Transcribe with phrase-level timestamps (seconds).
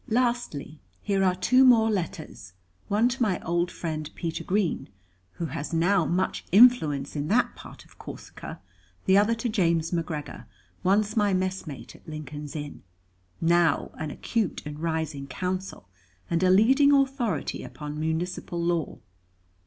[0.09, 2.53] Lastly, here are two more letters,
[2.87, 4.89] one to my old friend Peter Green,
[5.33, 8.59] who has now much influence in that part of Corsica,
[9.05, 10.45] the other to James McGregor,
[10.81, 12.81] once my messmate at Lincoln's Inn,
[13.39, 15.87] now an acute and rising Counsel,
[16.31, 18.97] and a leading authority upon municipal law.